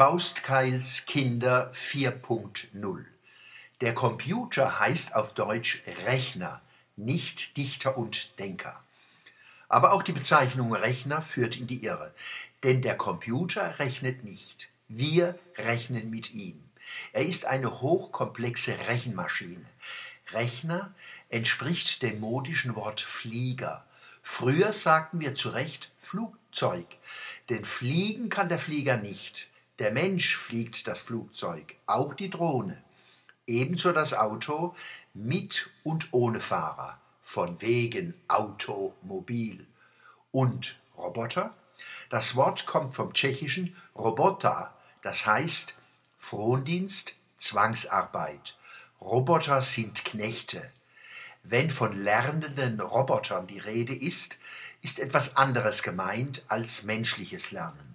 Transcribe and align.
Faustkeils 0.00 1.04
Kinder 1.04 1.70
4.0. 1.74 3.04
Der 3.82 3.94
Computer 3.94 4.80
heißt 4.80 5.14
auf 5.14 5.34
Deutsch 5.34 5.82
Rechner, 6.06 6.62
nicht 6.96 7.58
Dichter 7.58 7.98
und 7.98 8.38
Denker. 8.38 8.82
Aber 9.68 9.92
auch 9.92 10.02
die 10.02 10.14
Bezeichnung 10.14 10.74
Rechner 10.74 11.20
führt 11.20 11.60
in 11.60 11.66
die 11.66 11.84
Irre, 11.84 12.14
denn 12.62 12.80
der 12.80 12.96
Computer 12.96 13.78
rechnet 13.78 14.24
nicht. 14.24 14.70
Wir 14.88 15.38
rechnen 15.58 16.08
mit 16.08 16.32
ihm. 16.32 16.64
Er 17.12 17.26
ist 17.26 17.44
eine 17.44 17.82
hochkomplexe 17.82 18.78
Rechenmaschine. 18.88 19.66
Rechner 20.32 20.94
entspricht 21.28 22.00
dem 22.00 22.20
modischen 22.20 22.74
Wort 22.74 23.02
Flieger. 23.02 23.84
Früher 24.22 24.72
sagten 24.72 25.20
wir 25.20 25.34
zu 25.34 25.50
Recht 25.50 25.92
Flugzeug, 25.98 26.86
denn 27.50 27.66
fliegen 27.66 28.30
kann 28.30 28.48
der 28.48 28.58
Flieger 28.58 28.96
nicht. 28.96 29.50
Der 29.80 29.92
Mensch 29.92 30.36
fliegt 30.36 30.86
das 30.88 31.00
Flugzeug, 31.00 31.74
auch 31.86 32.12
die 32.12 32.28
Drohne. 32.28 32.84
Ebenso 33.46 33.92
das 33.92 34.12
Auto 34.12 34.76
mit 35.14 35.70
und 35.84 36.08
ohne 36.12 36.38
Fahrer, 36.38 37.00
von 37.22 37.62
wegen 37.62 38.12
Automobil. 38.28 39.66
Und 40.32 40.78
Roboter? 40.98 41.54
Das 42.10 42.36
Wort 42.36 42.66
kommt 42.66 42.94
vom 42.94 43.14
tschechischen 43.14 43.74
Robota, 43.96 44.74
das 45.00 45.26
heißt 45.26 45.74
Frondienst, 46.18 47.14
Zwangsarbeit. 47.38 48.58
Roboter 49.00 49.62
sind 49.62 50.04
Knechte. 50.04 50.70
Wenn 51.42 51.70
von 51.70 51.96
lernenden 51.96 52.82
Robotern 52.82 53.46
die 53.46 53.58
Rede 53.58 53.94
ist, 53.94 54.36
ist 54.82 54.98
etwas 54.98 55.38
anderes 55.38 55.82
gemeint 55.82 56.42
als 56.48 56.82
menschliches 56.82 57.50
Lernen. 57.50 57.94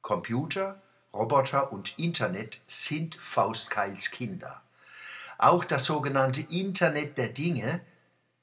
Computer, 0.00 0.80
Roboter 1.16 1.72
und 1.72 1.98
Internet 1.98 2.60
sind 2.66 3.14
Faustkeils 3.14 4.10
Kinder. 4.10 4.62
Auch 5.38 5.64
das 5.64 5.86
sogenannte 5.86 6.42
Internet 6.42 7.16
der 7.16 7.30
Dinge 7.30 7.80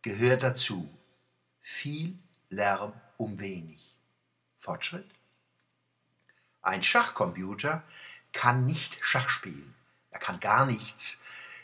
gehört 0.02 0.42
dazu. 0.42 0.90
Viel 1.62 2.18
Lärm 2.50 2.94
um 3.18 3.40
wenig. 3.40 3.80
Fortschritt? 4.58 5.08
Ein 6.64 6.82
Schachcomputer 6.82 7.84
kann 8.32 8.66
nicht 8.66 8.98
Schach 9.02 9.30
spielen. 9.30 9.76
Er 10.10 10.20
kann 10.20 10.40
gar 10.40 10.66
nichts, 10.66 11.22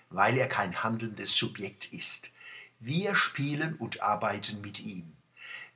weil 0.09 0.37
er 0.37 0.47
kein 0.47 0.83
handelndes 0.83 1.35
Subjekt 1.35 1.91
ist. 1.91 2.29
Wir 2.79 3.15
spielen 3.15 3.75
und 3.75 4.01
arbeiten 4.03 4.61
mit 4.61 4.79
ihm. 4.79 5.15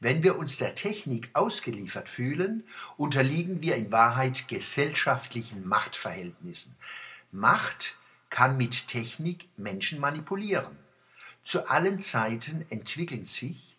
Wenn 0.04 0.22
wir 0.22 0.38
uns 0.38 0.58
der 0.58 0.76
Technik 0.76 1.30
ausgeliefert 1.32 2.10
fühlen, 2.10 2.66
unterliegen 2.98 3.62
wir 3.62 3.78
in 3.78 3.90
Wahrheit 3.94 4.50
gesellschaftlichen 4.50 5.66
Machtverhältnissen. 5.66 6.76
Macht 7.32 7.96
kann 8.30 8.58
mit 8.58 8.90
Technik 8.90 9.48
Menschen 9.56 10.02
manipulieren. 10.02 10.78
Zu 11.46 11.70
allen 11.70 12.02
Zeiten 12.02 12.66
entwickeln 12.70 13.26
sich, 13.26 13.78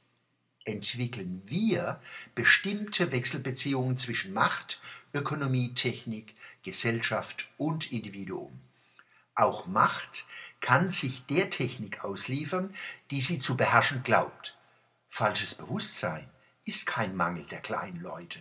entwickeln 0.64 1.42
wir 1.44 2.00
bestimmte 2.34 3.12
Wechselbeziehungen 3.12 3.98
zwischen 3.98 4.32
Macht, 4.32 4.80
Ökonomie, 5.12 5.74
Technik, 5.74 6.34
Gesellschaft 6.62 7.50
und 7.58 7.92
Individuum. 7.92 8.58
Auch 9.34 9.66
Macht 9.66 10.24
kann 10.62 10.88
sich 10.88 11.26
der 11.26 11.50
Technik 11.50 12.02
ausliefern, 12.02 12.74
die 13.10 13.20
sie 13.20 13.40
zu 13.40 13.58
beherrschen 13.58 14.02
glaubt. 14.02 14.56
Falsches 15.16 15.54
Bewusstsein 15.54 16.28
ist 16.64 16.86
kein 16.86 17.14
Mangel 17.14 17.44
der 17.44 17.60
kleinen 17.60 18.00
Leute. 18.00 18.40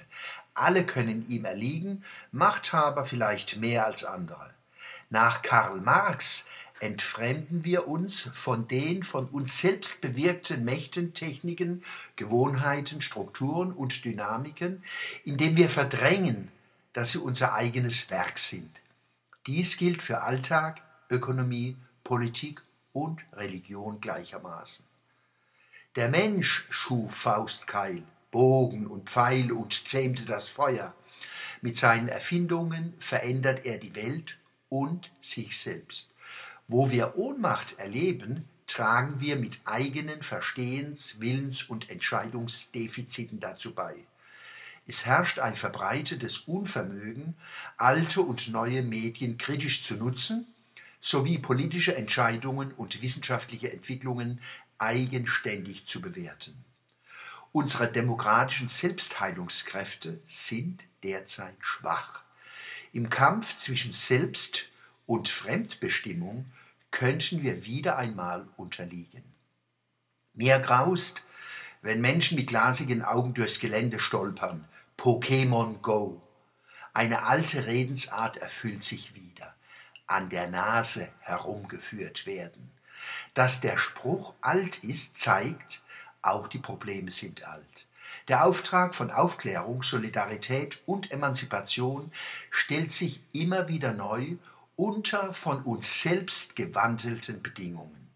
Alle 0.56 0.88
können 0.88 1.30
ihm 1.30 1.46
erliegen, 1.46 2.04
Machthaber 2.32 3.06
vielleicht 3.06 3.58
mehr 3.58 3.86
als 3.86 4.04
andere. 4.04 4.50
Nach 5.12 5.44
Karl 5.44 5.82
Marx 5.82 6.48
entfremden 6.80 7.64
wir 7.64 7.88
uns 7.88 8.22
von 8.34 8.68
den 8.68 9.04
von 9.04 9.28
uns 9.28 9.60
selbst 9.60 10.02
bewirkten 10.02 10.66
Mächten, 10.66 11.14
Techniken, 11.14 11.84
Gewohnheiten, 12.16 13.02
Strukturen 13.02 13.72
und 13.72 14.04
Dynamiken, 14.04 14.84
indem 15.26 15.56
wir 15.56 15.70
verdrängen, 15.70 16.52
dass 16.94 17.12
sie 17.12 17.20
unser 17.20 17.54
eigenes 17.54 18.10
Werk 18.10 18.40
sind. 18.40 18.82
Dies 19.46 19.78
gilt 19.78 20.02
für 20.02 20.22
Alltag, 20.22 20.82
Ökonomie, 21.12 21.78
Politik 22.04 22.64
und 22.94 23.22
Religion 23.34 24.02
gleichermaßen. 24.02 24.92
Der 25.96 26.10
Mensch 26.10 26.66
schuf 26.72 27.14
Faustkeil, 27.14 28.02
Bogen 28.32 28.88
und 28.88 29.12
Pfeil 29.12 29.52
und 29.52 29.88
zähmte 29.88 30.26
das 30.26 30.48
Feuer. 30.48 30.96
Mit 31.62 31.78
seinen 31.78 32.08
Erfindungen 32.08 32.96
verändert 32.98 33.64
er 33.64 33.78
die 33.78 33.94
Welt 33.94 34.40
und 34.70 35.12
sich 35.22 35.60
selbst. 35.60 36.10
Wo 36.68 36.90
wir 36.90 37.16
Ohnmacht 37.16 37.78
erleben, 37.78 38.50
tragen 38.66 39.22
wir 39.22 39.36
mit 39.36 39.62
eigenen 39.66 40.24
Verstehens-, 40.24 41.20
Willens- 41.20 41.70
und 41.70 41.92
Entscheidungsdefiziten 41.92 43.40
dazu 43.40 43.76
bei. 43.76 43.96
Es 44.88 45.06
herrscht 45.06 45.38
ein 45.38 45.56
verbreitetes 45.56 46.40
Unvermögen, 46.40 47.36
alte 47.78 48.22
und 48.22 48.48
neue 48.50 48.82
Medien 48.82 49.38
kritisch 49.38 49.84
zu 49.84 49.94
nutzen, 49.94 50.48
sowie 51.00 51.38
politische 51.38 51.96
Entscheidungen 51.96 52.72
und 52.72 53.02
wissenschaftliche 53.04 53.72
Entwicklungen 53.72 54.40
eigenständig 54.84 55.86
zu 55.86 56.02
bewerten. 56.02 56.64
Unsere 57.52 57.92
demokratischen 57.92 58.68
Selbstheilungskräfte 58.68 60.20
sind 60.26 60.86
derzeit 61.04 61.56
schwach. 61.60 62.24
Im 62.92 63.10
Kampf 63.10 63.58
zwischen 63.58 63.94
Selbst- 63.94 64.70
und 65.06 65.30
Fremdbestimmung 65.30 66.52
könnten 66.92 67.44
wir 67.44 67.66
wieder 67.66 67.98
einmal 67.98 68.48
unterliegen. 68.58 69.24
Mir 70.34 70.60
graust, 70.60 71.24
wenn 71.82 72.02
Menschen 72.02 72.38
mit 72.38 72.48
glasigen 72.48 73.04
Augen 73.04 73.34
durchs 73.34 73.60
Gelände 73.60 74.00
stolpern. 74.00 74.66
Pokémon 74.98 75.80
Go. 75.82 76.22
Eine 76.94 77.24
alte 77.24 77.66
Redensart 77.66 78.38
erfüllt 78.38 78.84
sich 78.84 79.16
wieder. 79.16 79.54
An 80.08 80.30
der 80.30 80.50
Nase 80.50 81.10
herumgeführt 81.22 82.26
werden. 82.26 82.72
Dass 83.34 83.62
der 83.62 83.78
Spruch 83.78 84.34
alt 84.42 84.84
ist, 84.84 85.18
zeigt, 85.18 85.82
auch 86.22 86.48
die 86.48 86.60
Probleme 86.60 87.12
sind 87.12 87.48
alt. 87.48 87.88
Der 88.28 88.46
Auftrag 88.46 88.96
von 88.96 89.12
Aufklärung, 89.12 89.84
Solidarität 89.84 90.82
und 90.86 91.12
Emanzipation 91.12 92.12
stellt 92.52 92.92
sich 92.92 93.22
immer 93.34 93.68
wieder 93.68 93.94
neu 93.94 94.38
unter 94.76 95.34
von 95.34 95.62
uns 95.64 96.02
selbst 96.02 96.56
gewandelten 96.56 97.42
Bedingungen. 97.42 98.10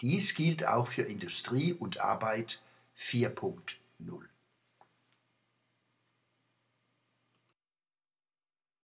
Dies 0.00 0.34
gilt 0.34 0.66
auch 0.66 0.86
für 0.86 1.02
Industrie 1.02 1.72
und 1.72 2.00
Arbeit 2.00 2.60
4.0. 2.98 3.60